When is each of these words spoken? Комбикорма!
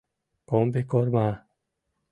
Комбикорма! 0.49 1.27